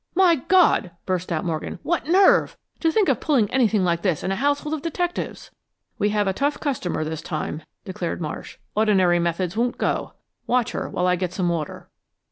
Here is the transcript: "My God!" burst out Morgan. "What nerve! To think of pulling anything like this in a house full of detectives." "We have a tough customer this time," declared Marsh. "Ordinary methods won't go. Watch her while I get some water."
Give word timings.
"My 0.15 0.33
God!" 0.33 0.89
burst 1.05 1.31
out 1.31 1.45
Morgan. 1.45 1.77
"What 1.83 2.07
nerve! 2.07 2.57
To 2.79 2.91
think 2.91 3.07
of 3.07 3.19
pulling 3.19 3.47
anything 3.51 3.83
like 3.83 4.01
this 4.01 4.23
in 4.23 4.31
a 4.31 4.35
house 4.35 4.59
full 4.61 4.73
of 4.73 4.81
detectives." 4.81 5.51
"We 5.99 6.09
have 6.09 6.25
a 6.25 6.33
tough 6.33 6.59
customer 6.59 7.03
this 7.03 7.21
time," 7.21 7.61
declared 7.85 8.19
Marsh. 8.19 8.57
"Ordinary 8.75 9.19
methods 9.19 9.55
won't 9.55 9.77
go. 9.77 10.13
Watch 10.47 10.71
her 10.71 10.89
while 10.89 11.05
I 11.05 11.15
get 11.17 11.33
some 11.33 11.49
water." 11.49 11.87